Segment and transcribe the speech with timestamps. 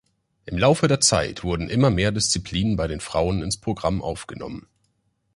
[0.47, 4.65] Im Laufe der Zeit wurden immer mehr Disziplinen bei den Frauen ins Programm aufgenommen.